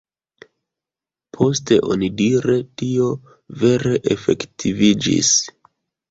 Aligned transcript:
Poste 1.37 1.75
onidire 1.95 2.55
tio 2.83 3.09
vere 3.65 3.93
efektiviĝis. 4.15 5.31